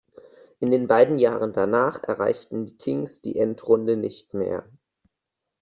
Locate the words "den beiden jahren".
0.71-1.53